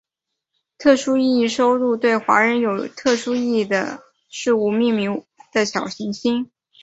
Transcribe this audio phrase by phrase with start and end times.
[0.79, 6.49] 特殊意义收录对华人有特殊意义的事物命名的小行星。